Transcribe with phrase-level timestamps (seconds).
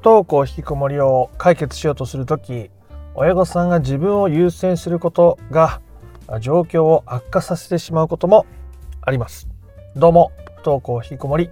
[0.00, 2.70] 登校引きこもりを解決しようとする時
[3.16, 5.80] 親御さんが自分を優先することが
[6.40, 8.46] 状況を悪化させてしまうことも
[9.02, 9.48] あります。
[9.96, 11.50] どうも不登校引きこもり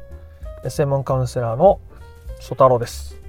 [0.68, 1.80] 専門カウンセラーの
[2.38, 3.20] 曽太郎です。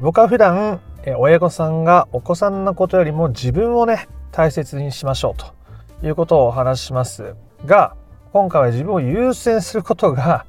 [0.00, 0.80] 僕は普段
[1.18, 7.34] 親御さんがお子さんのことよりも自分をね大切にしましょうということをお話しします
[7.66, 7.96] が
[8.32, 10.46] 今回は自分を優先することが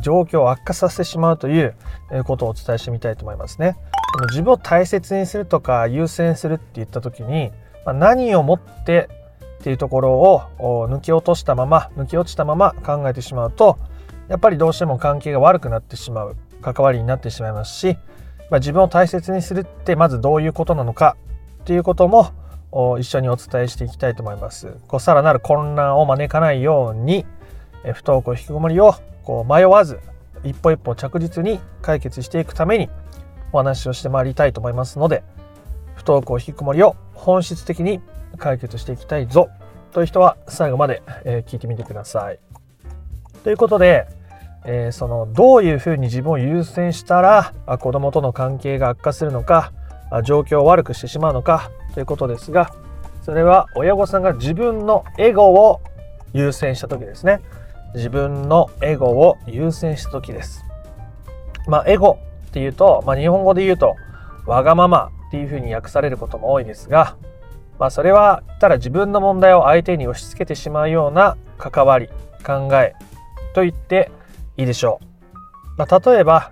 [0.00, 1.74] 状況を悪化させてしまうという
[2.24, 3.76] ことをお伝えしてみたいと思いますね。
[4.30, 7.52] 自分を大切にするとか優先するって言った時に
[7.84, 9.08] ま何をもって
[9.60, 13.78] っていうところを抜き落としたまま抜き落ちたまま考えてしまうと
[14.28, 17.96] やっぱりどうしても関係が悪くなってしまう関わりになってしまいますし、
[18.50, 21.16] ま、自分を大切にするってまずどういうことなのか
[21.62, 22.32] っていうことも
[22.98, 24.76] 一緒にお伝えしていきたいと思います。
[24.88, 27.26] こうさらなる混乱を招かないように
[27.92, 30.00] 不登校引きこもりをこう迷わず
[30.44, 32.88] 一歩一歩着実に解決していくために
[33.52, 35.22] お話をしてまいりたいと思いますので
[35.96, 38.00] 不登校引きこもりを本質的に
[38.36, 39.48] 解決していきたいぞ
[39.92, 41.02] という人は最後まで、
[41.46, 42.38] 聞いてみてください。
[43.42, 44.06] ということで、
[44.64, 49.72] えー、そのどういうふうに自分を優先したら子供との関係が悪化するのか
[50.24, 52.72] 状況を悪くしてしまうのかということですが
[53.22, 55.80] それは親御さんが自分のエゴを
[56.32, 57.40] 優先した時ですね
[57.94, 60.64] 自分のエゴを優先した時です
[61.66, 63.96] まあエゴっていうと、まあ、日本語で言うと
[64.46, 67.16] わがままっていうふうに訳されることも多いですが、
[67.78, 72.08] まあ、それはただ自分の問題を相手に押し付けてしまうような関わり
[72.44, 72.94] 考え
[73.54, 74.10] と言って
[74.56, 75.04] いいでしょう。
[75.76, 76.50] まあ、例えば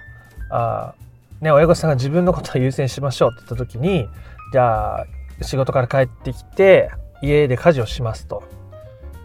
[0.51, 0.95] あ、
[1.41, 4.09] ね、親御さんが自分のことを優先しましょうって言った時に
[4.53, 5.07] じゃあ
[5.43, 6.91] 仕事から帰ってきて
[7.23, 8.43] 家で家事をしますと。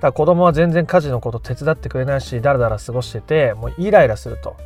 [0.02, 4.58] だ子供は全然家事のこと手伝ってくれないしだらだら過ごしててもうイライラすると。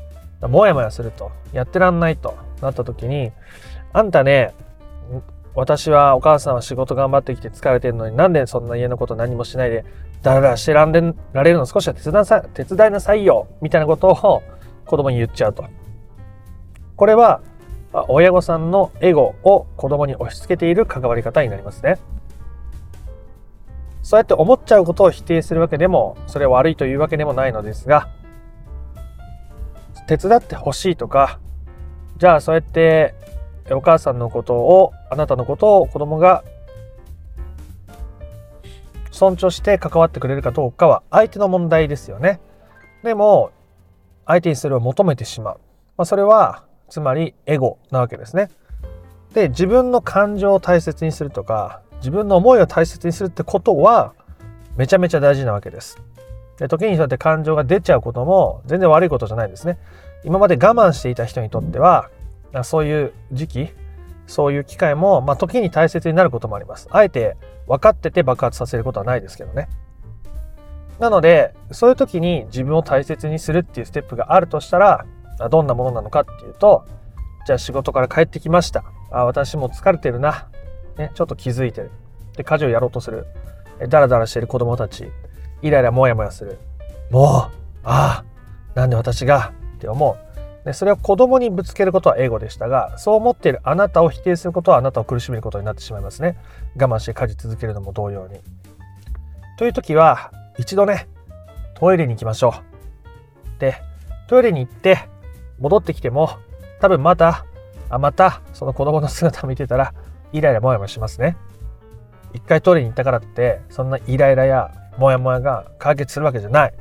[0.48, 1.32] もやもやすると。
[1.54, 2.38] やってらんないと。
[2.62, 3.32] なった時に
[3.94, 4.54] あんたね
[5.54, 9.86] 私はお母さんは仕事頑張ってきて疲れてるのになんでそんな家のこと何もしないで
[10.22, 11.02] だらだらしてらんで
[11.34, 14.44] られるの少しは手伝さ手伝いなさいよみたいなことを
[14.86, 15.66] 子供に言っちゃうと。
[16.96, 17.42] これは
[18.08, 21.98] 親御さんのエゴを子供に押し付けている関わり方になりますね。
[24.06, 28.08] そうやって思っちゃうことを否定するわけでもそれは悪いというわけでもないのですが
[30.08, 31.40] 手伝ってほしいとか
[32.20, 33.16] じゃあそうやって
[33.72, 36.44] お母さんのことをあなたのことを子供が
[39.10, 42.40] 尊重して関わってくれるかどうかは相手の問題ですよね。
[43.02, 43.50] でも
[44.28, 45.60] 相手にそれを求めてしまう。
[45.98, 48.52] まあ、それはつまりエゴなわけですね。
[49.34, 54.14] で自分の感情を大切にするとか自分の思いを大切にするってことは
[54.78, 56.02] めちゃめちゃ大事なわけです。
[56.58, 59.78] で時にそうやって感情が出ちゃうことも全然悪いことじゃないんですね。
[60.24, 62.10] 今まで我慢していた人にとっては
[62.64, 63.70] そういう時期
[64.28, 66.88] そういう機会も、まあ、時に大切になることもあります。
[66.92, 69.70] あえて分かってて爆発させることはないですけどね。
[71.00, 75.06] なのでそういう時に自分を大切にするっていうステップがあるとしたら
[75.52, 76.86] どんなものなのかっていうと
[77.46, 78.84] じゃあ仕事から帰ってきました。
[79.12, 80.48] あ私も疲れてるな。
[80.98, 81.92] ね、ちょっと気づいてる。
[82.38, 83.28] で、家事をやろうとする。
[83.90, 85.12] ダラダラしてる子供たち。
[85.62, 86.60] イライラモヤモヤする。
[87.12, 87.26] もう、
[87.84, 88.26] ああ、
[88.74, 89.54] なんで私が？
[89.76, 90.66] って思う。
[90.66, 96.38] で、それを子供にぶつけることは英語でしたが、そう思っているあなたを否定することはあなたを苦しめることになってしまいますね。
[96.76, 98.40] 我慢して家事続けるのも同様に。
[99.58, 101.08] という時は、一度ね、
[101.76, 102.56] トイレに行きましょ
[103.58, 103.60] う。
[103.60, 103.76] で、
[104.28, 105.08] トイレに行って
[105.60, 106.30] 戻ってきても、
[106.82, 107.46] 多分また、
[107.90, 109.94] あ、また、その子供の姿を見てたら、
[110.38, 111.38] イライラモヤモヤしますね。
[112.34, 116.74] 一回トイレに行ったからってそんなイライラやモヤモヤが解決するわけじゃない。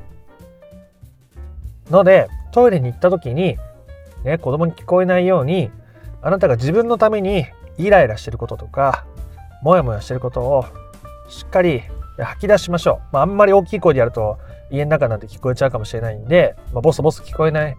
[1.89, 3.57] のでトイレに行った時に、
[4.23, 5.71] ね、子供に聞こえないように
[6.21, 7.45] あなたが自分のために
[7.77, 9.05] イライラしてることとか
[9.61, 10.65] モヤモヤしてることを
[11.29, 11.83] しっかり
[12.17, 13.13] 吐き出しましょう。
[13.13, 14.37] まあ、あんまり大きい声でやると
[14.71, 17.77] 家の中なんて聞こえちゃうかもしれないんで、まあ、ボソボソ聞こえない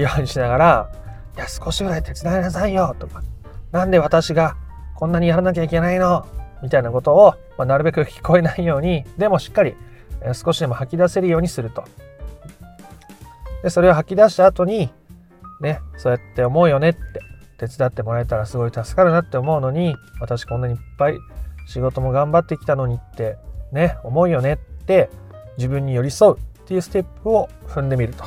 [0.00, 0.90] ようにしながら
[1.36, 3.22] 「いや少しぐらい手伝いなさいよ」とか
[3.72, 4.56] 「なんで私が
[5.02, 6.24] こんなにやらなきゃいけないの
[6.62, 9.74] みたいなことを、まあ、なるべく聞こえないようにでもしっかり、
[10.32, 11.82] 少しでも吐き出せるようにすると。
[13.64, 14.92] でそれを吐き出した後に
[15.60, 17.00] ねそうやって思うよねって
[17.58, 21.18] 手伝ってもらえたらすごい助かるなって思うのに私こんなにいっぱい
[21.66, 23.38] 仕事も頑張ってきたのにって
[23.72, 24.56] ね思うよねっ
[24.86, 25.10] て
[25.56, 28.24] 自分に寄り添うっていうステップを踏んでみると。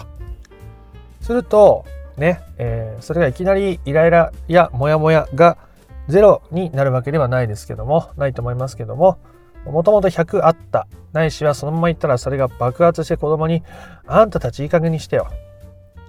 [1.21, 1.85] すると
[2.17, 5.57] ね、えー、それがいきなりイライラやモヤモヤが
[6.07, 9.17] ゼロになるわけではないですけども、ないと思いますけども、
[9.65, 13.63] もともと100あった、ないしはそのまま言ったらそれが爆発して子供に、
[14.05, 15.27] あんたたちいい加減にしてよ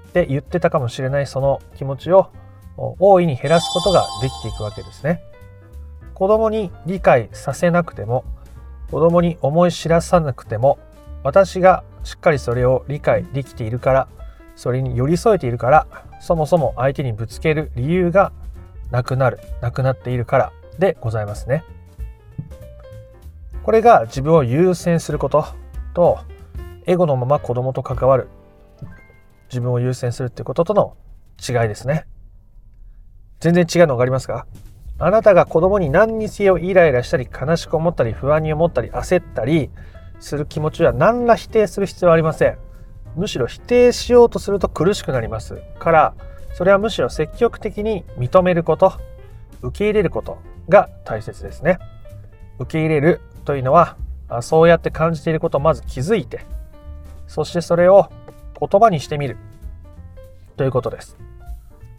[0.08, 2.31] って言ってたかもしれないその気持ちを
[2.76, 5.22] 大いに減らすことができていくわけですね。
[6.14, 8.25] 子供に理解させなくても
[8.90, 10.78] 子供に思い知らさなくても
[11.22, 14.08] 私がしっかりそれを理解できているから
[14.54, 15.87] それに寄り添えているから
[16.20, 18.32] そもそも相手にぶつける理由が
[18.91, 21.65] なくなるなくなっているからでございますね。
[23.62, 25.44] これが自分を優先すること
[25.93, 26.21] と
[26.87, 28.29] エゴのまま子供と関わる
[29.49, 30.97] 自分を優先するっていうこととの
[31.41, 32.06] 違いですね。
[33.41, 34.47] 全然違うの分かりますか？
[34.99, 39.71] あなたが子供に何にせよイライラしたり悲しく思ったり不安に思ったり焦ったり
[40.21, 42.59] する気持ちは何ら否定する必要はありません。
[43.17, 46.15] むしろ否定しようとすると苦しくなりますから
[46.56, 48.94] それはむしろ積極的に認めること
[49.61, 50.38] 受け入れること
[50.70, 51.79] が大切ですね。
[52.58, 53.99] 受け入れるというのは
[54.41, 56.47] そうやって感じていることをまず気づいて
[57.26, 58.08] そしてそれを
[58.58, 59.37] 言葉にしてみる
[60.56, 61.19] ということです。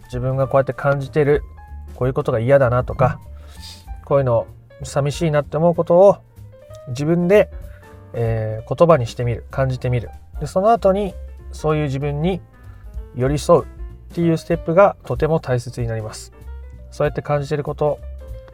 [0.06, 1.44] 自分がこうやって感じている
[1.94, 3.20] こういうことが嫌だなとか
[4.06, 4.48] こういうの
[4.82, 6.18] 寂しいなって思うことを
[6.88, 7.52] 自分で、
[8.14, 10.10] えー、言葉にしてみる感じてみる
[10.40, 11.14] でその後に
[11.52, 12.42] そういう自分に
[13.16, 13.77] 寄り添う
[14.12, 16.34] っていうステップがとても大切になります。
[16.92, 18.00] そうやって感じていること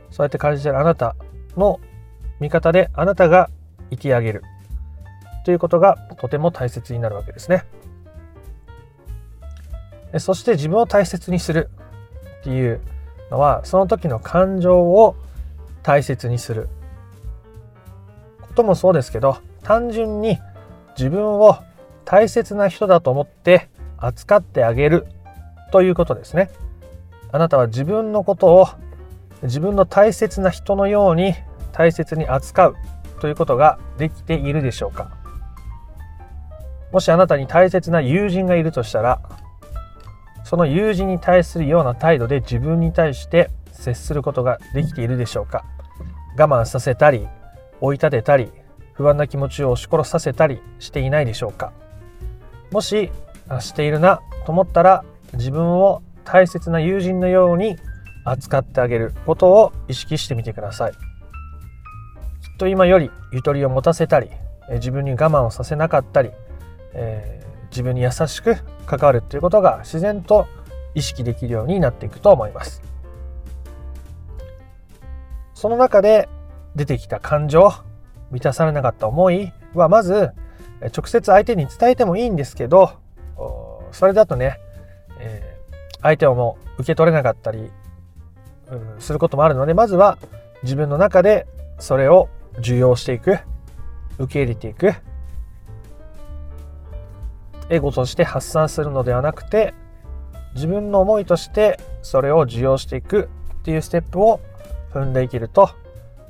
[0.09, 1.15] そうやって感じているあなた
[1.55, 1.79] の
[2.39, 3.50] 味方であなたが
[3.89, 4.44] 生き上げる。
[5.45, 7.65] ということがとても大切になるわけですね。
[10.19, 11.69] そして自分を大切にする。
[12.41, 12.81] っていう
[13.31, 15.15] のはその時の感情を
[15.81, 16.69] 大切にする。
[18.41, 20.38] こともそうですけど単純に
[20.97, 21.57] 自分を
[22.05, 25.07] 大切な人だと思って扱ってあげる。
[25.73, 26.51] ということですね。
[27.31, 28.67] あなたは自分のことを
[29.41, 31.33] 自分の大切な人のように
[31.71, 32.75] 大切に扱う
[33.19, 35.09] ということができているでしょうか。
[36.91, 39.19] もしあなたに大切な友人がいるとしたら
[40.43, 45.65] その友人に対するような態度で自分に対して接することができているでしょうか。
[46.37, 47.27] 我慢させたり
[47.81, 48.51] 追い立てたり
[48.93, 51.73] 不安な気持ちを押し殺させたりしていないでしょうか。
[52.69, 53.11] もし
[53.59, 55.03] しているなと思ったら
[55.33, 57.77] 自分を大切な友人のように
[58.25, 60.91] 扱ってあげることを意識してみてください。
[60.91, 61.00] きっ
[62.57, 64.30] と今よりゆとりを持たせたり
[64.74, 66.31] 自分に我慢をさせなかったり、
[66.94, 70.47] えー、自分に優しく関わるということが自然と
[70.95, 72.81] 意識できるようになっていくと思います。
[75.53, 76.29] その中で
[76.75, 77.71] 出てきた感情
[78.31, 80.31] 満たされなかった思いはまず
[80.95, 83.00] 直接相手に伝えてもいいんですけど
[83.91, 84.59] それだとね、
[86.03, 87.71] 相手をもう受け取れなかったり、
[88.69, 90.19] うん、することもあるのでまずは
[90.61, 91.47] 自分の中で
[91.79, 92.29] それを
[92.59, 93.39] 受容していく
[94.19, 94.94] 受け入れていく
[97.69, 99.73] エゴとして発散するのではなくて
[100.53, 103.29] 自分の思いとしてそれを受容していく
[103.61, 104.39] っていうステップを
[104.94, 105.71] 踏んでいけると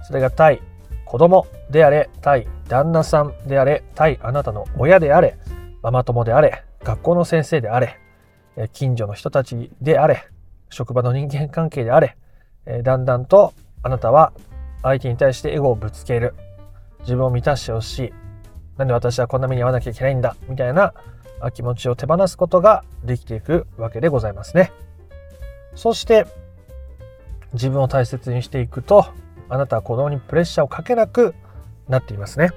[0.08, 0.62] それが対
[1.06, 5.38] 子供であれ対旦那さんであれ対あなたの親であれ
[5.82, 8.00] ママ友であれ学校の先生であれ
[8.74, 10.28] 近所の人たちであれ
[10.70, 12.18] 職場の人間関係であれ
[12.84, 14.34] だんだんとあなたは
[14.82, 16.34] 相手に対してエゴをぶつける
[17.02, 18.14] 自分を満たしてほしい
[18.78, 20.94] なんで私はこんな目に遭わなきゃいけないんだみたいな
[21.54, 24.72] 気持ちを手放すことができていくわけでございますね。
[25.76, 26.26] そして
[27.54, 29.06] 自分を大切にしていくと
[29.50, 31.36] あなたは子供にプレッシャーをかけなく
[31.88, 32.52] なっていますね。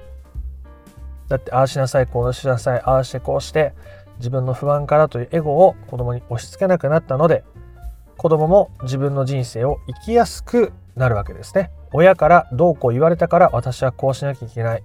[1.27, 3.73] だってああしなさいこうしなさいああしてこうして
[4.17, 7.43] 自分の不安からというエゴを子供に押し付けなくなったので
[8.17, 11.69] 子供も自分の人生を生きやすくなるわけですね。
[11.93, 14.83] 親からどうこう言われたから私はこうしなきゃいけない。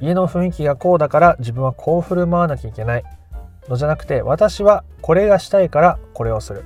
[0.00, 3.04] 家の雰囲気がこうだから自分はこう振る舞わなきゃいけない。
[3.68, 6.64] のじゃなくて私はこれがしたいからこれをする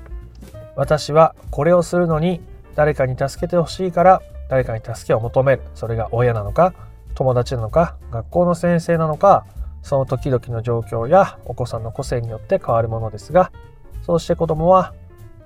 [0.76, 2.40] 私はこれをするのに
[2.74, 6.74] 誰かに助けてほしいから誰かに助けを求めるそれが親なのか
[7.14, 9.46] 友達なのか学校の先生なのか
[9.84, 13.52] その時々の状況やお子さんの個性によって変わるものですが
[14.02, 14.94] そうして子供は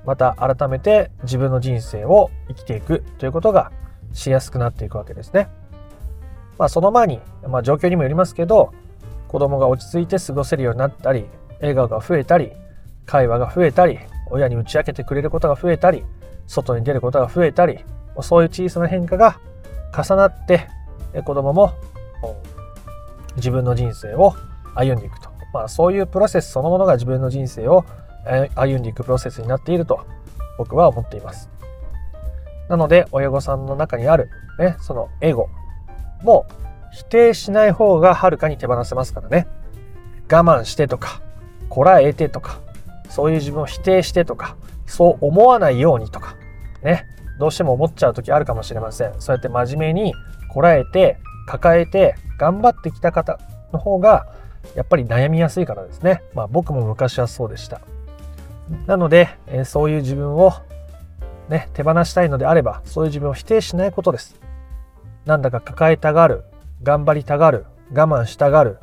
[0.07, 3.73] また改めて自分の人生を生きていくということが
[4.13, 5.49] しやすくなっていくわけですね。
[6.57, 8.73] まあその前に、まあ、状況にもよりますけど
[9.27, 11.27] 子供が落ち着いて過ごせるようになったり
[11.61, 12.53] 笑顔が増えたり
[13.07, 13.99] 会話が増えたり
[14.31, 16.05] 親に打ち明けてくれることが増えたり
[16.47, 17.85] 外に出ることが増えたり
[18.23, 19.41] そういう小さな変化が
[19.93, 20.69] 重なって
[21.25, 21.75] 子供も
[23.39, 24.35] 自分の人生を
[24.75, 27.85] 歩んでいくと、まあ、そういうプロセスそのものが自分の人生を
[28.55, 30.07] 歩んでいくプロセスになっていると
[30.59, 31.51] 僕は思っています。
[32.69, 35.49] なので親御さんの中にある、ね、そのエゴ
[36.23, 36.47] も
[36.93, 39.47] 否定しない方がはるかに手放せますからね。
[40.31, 41.23] 我慢してとか、
[41.69, 42.61] こらえてとか、
[43.09, 46.37] そういう自分を否定してとか、そう思わないようにとか
[46.83, 47.07] ね。
[47.39, 49.13] どうしても思っちゃう時あるかもしれません。
[49.21, 50.15] そうやって真面目に
[50.53, 53.41] こらえて抱えて頑張ってきた方
[53.73, 54.27] の方が
[54.75, 56.23] やっぱり悩みやすいからですね。
[56.35, 57.81] まあ僕も昔はそうでした。
[58.87, 60.53] なので、え、そういう自分を
[61.49, 64.39] ね手放したいのであればそういう自分を否定しないことです。
[65.25, 66.45] なんだか抱えたがる
[66.83, 68.79] 頑張りたがる我慢したがる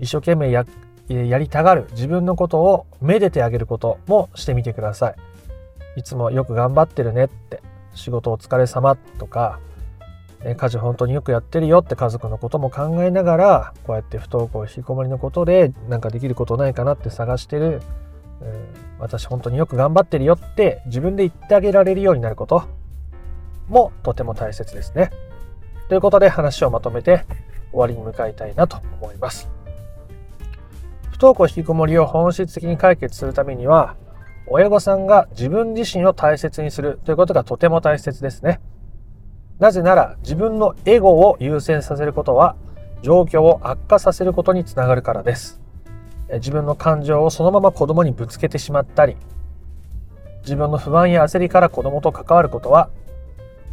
[0.00, 0.64] 一生懸命や
[1.08, 5.14] やりたがる自分のことをめでてあげることもしてみてください。
[5.96, 7.62] いつもよく頑張ってるねって
[7.94, 9.60] 仕事お疲れ様とか
[10.56, 17.80] 家事本当によくやってるよって家族のことも考えながらこうやって不登校引きこもりのことで何かできることないかなって探してる、
[18.40, 22.64] うん私本当によく頑張ってるよって自分で言ってあげられるようになること
[23.68, 25.10] もとても大切ですね。
[25.88, 27.24] ということで話をまとめて
[27.72, 29.50] 終わりに向かいたいなと思います。
[31.10, 33.96] 不登校引きこもりを本質的に解決するためには
[34.46, 38.60] 親御さんが自分自身を大切にするということがとても大切ですね。
[39.58, 42.56] なぜなら自分のエゴを優先させることは
[43.02, 45.66] 状況を悪化させることにつながるからです。
[46.32, 49.16] 自分の感情をそのまま子供にぶつけてしまったり
[50.42, 52.90] 自分の不安や焦りから子供と関わることは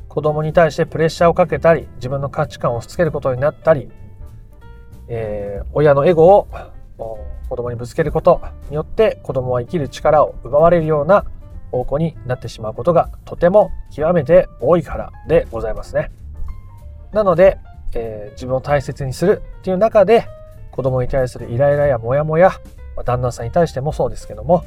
[0.08, 3.90] 子供に対してプレッシャーをかけたり自分の価値観を押し付けることになったり、
[5.08, 6.48] えー、親のエゴを
[7.50, 11.25] 子供にぶつけることによって子供は生きる力を奪われるような
[11.74, 16.12] 方向になってしまうことがとても極めて多いからでございますね。
[17.12, 17.58] なので、
[17.96, 20.27] えー、自分を大切にするっていう中で
[20.72, 22.50] 子供に対するイライラやモヤモヤ、
[22.96, 24.63] まあ、旦那さんに対してもそうですけども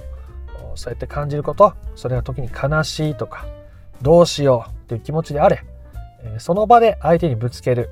[0.75, 3.47] そうやって感じることそれは時に悲しいとか
[4.03, 5.63] どうしようっていう気持ちであれ、
[6.39, 7.89] その場で相手にぶつける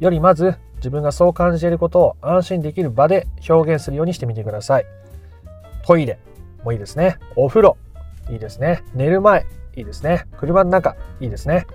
[0.00, 4.86] よりまず自分がそう感じていることを安心できる場で表現するようにしてみてください。
[5.86, 6.18] トイレ
[6.64, 7.18] もいいですね。
[7.36, 7.76] お風呂
[8.30, 8.82] いいですね。
[8.94, 10.26] 寝る前いいですね。
[10.38, 11.66] 車の中いいですね。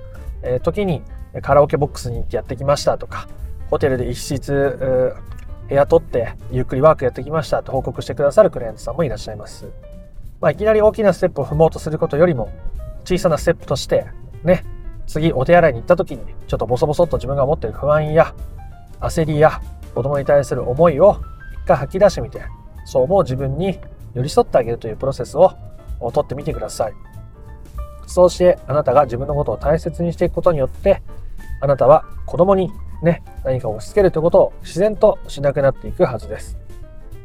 [0.43, 1.03] えー、時に
[1.41, 3.27] カラオケボックスに行ってやってきましたとか、
[3.69, 5.13] ホテルで一室
[5.69, 9.67] 部屋取ってゆっくりワークやってきましたと報告してくださるクライアントさんもいらっしゃいます。
[10.41, 12.51] まあ、いきなり大きなステップを踏もうとすることよりも
[13.05, 14.07] 小さなステップとして
[14.43, 14.63] ね
[15.07, 18.33] 次お手洗いに行った時にちょっとボソボソっと自分が持ってる不安や
[18.99, 19.61] 焦りや
[19.93, 21.21] 子供に対する思いを
[21.63, 22.41] 一回吐き出してみて
[22.85, 23.79] そう思う自分に
[24.13, 25.53] 寄り添ってあげるというプロセスを
[26.09, 26.93] とってみてください。
[28.07, 31.01] そうしてあなたが自分のことを大切にしていくことによって
[31.61, 32.71] あなたは子供に
[33.03, 36.57] ね何かを押し付けるということを自然としなくなっていくはずです。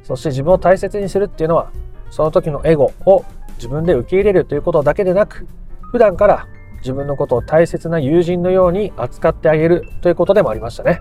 [0.02, 1.70] そして自分を大切にするっていうのは
[2.10, 3.24] その時のエゴを
[3.56, 5.46] 自分で受け入れるということだけでなく
[5.90, 6.46] 普段から
[6.78, 11.00] 自分のことを大切な友人のように扱ってあげるということでもありましたね。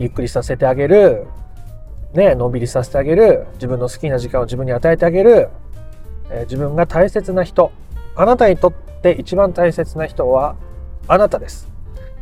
[0.00, 1.26] ゆっくりさせてあげる、
[2.14, 5.50] ね、のんびりさせてあげる、自分の好きな時間を自分に与えてあげる、
[6.30, 7.72] え、自分が大切な人、
[8.16, 10.56] あなたにとって一番大切な人は
[11.08, 11.68] あなたです。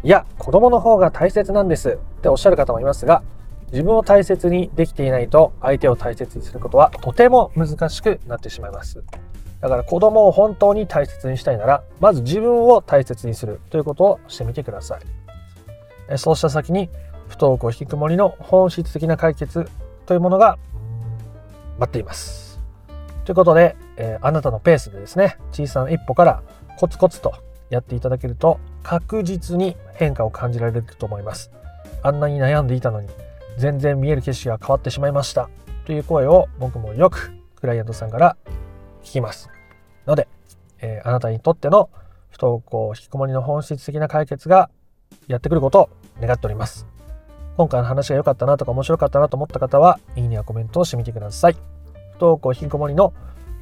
[0.02, 3.22] いや、子供の方が大切なんですっておっしゃる方もいますが、
[3.70, 9.02] 自分を大切にできていないと相手を大切にすることはとても難しくなってしまいます。
[9.60, 16.18] だから子供を本当に大切にしたいなら、まず自分を大切にするということをしてみてください。
[16.18, 16.88] そうした先に、
[17.28, 19.68] 不登校引きこもりの本質的な解決
[20.06, 20.56] というものが
[21.78, 22.60] 待っています。
[23.24, 26.42] ということで、えー、あなたのペースでですね、小さな一歩から
[26.78, 27.34] コツコツと
[27.68, 31.50] やっていただけると確実に変化を感じられると思います。
[32.02, 33.08] あんなに悩んでいたのに
[33.58, 35.50] 全然見える景色が変わってしまいました
[35.84, 38.36] という声を僕もよくクライアントさんから
[39.02, 39.50] 聞きます。
[40.06, 40.28] ので、
[40.80, 41.90] えー、あなたにとっての
[42.30, 44.70] 不登校引きこもりの本質的な解決が
[45.26, 45.90] やってくることを
[46.20, 46.86] 願っております。
[47.56, 51.54] 今回の話が良かったなとか面白かったなと思った方は、いいねやコメントをしてみてください。
[52.12, 53.12] 不登校引きこもりの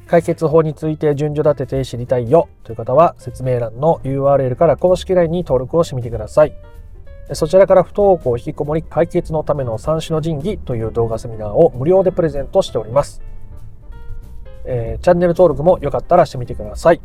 [0.07, 6.53] 解決法について順序立てて知りたいよという方は説明欄の URL から公式 LINE に登録をしてみてください。
[7.33, 13.21] そちらから不登校引きこもり解決のための三種の神器という動画セミナーを無料でプレゼントしております。
[14.63, 17.01] えー、チャンネル登録もよかったらしてみてください。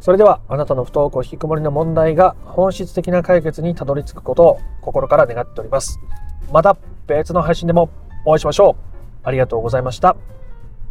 [0.00, 5.98] それではあなたの不登校引きこもりの問題が本質的な解決にたどり着くことを心から願っております。
[6.52, 6.76] また
[7.06, 7.90] 別の配信でも
[8.24, 8.94] お会いしましょう。
[9.24, 10.16] ありがとうございました。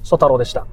[0.04, 0.68] ソ太郎でした。